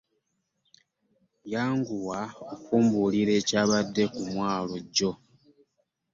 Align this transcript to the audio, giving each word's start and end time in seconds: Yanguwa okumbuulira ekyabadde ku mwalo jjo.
Yanguwa 1.53 2.19
okumbuulira 2.53 3.31
ekyabadde 3.39 4.03
ku 4.13 4.21
mwalo 4.31 4.75
jjo. 4.85 5.11